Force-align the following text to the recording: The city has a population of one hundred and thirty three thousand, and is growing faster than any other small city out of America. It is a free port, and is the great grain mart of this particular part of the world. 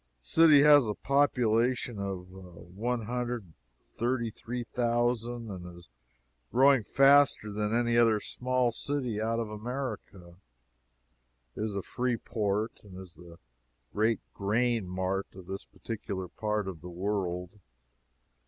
The 0.21 0.25
city 0.25 0.61
has 0.63 0.87
a 0.87 0.95
population 0.95 1.99
of 1.99 2.27
one 2.31 3.03
hundred 3.03 3.43
and 3.43 3.53
thirty 3.99 4.31
three 4.31 4.63
thousand, 4.63 5.51
and 5.51 5.77
is 5.77 5.89
growing 6.51 6.83
faster 6.83 7.51
than 7.51 7.71
any 7.71 7.99
other 7.99 8.19
small 8.19 8.71
city 8.71 9.21
out 9.21 9.37
of 9.39 9.51
America. 9.51 10.37
It 11.55 11.61
is 11.61 11.75
a 11.75 11.83
free 11.83 12.17
port, 12.17 12.81
and 12.83 12.97
is 12.97 13.13
the 13.13 13.37
great 13.93 14.21
grain 14.33 14.87
mart 14.87 15.27
of 15.35 15.45
this 15.45 15.65
particular 15.65 16.27
part 16.27 16.67
of 16.67 16.81
the 16.81 16.89
world. 16.89 17.59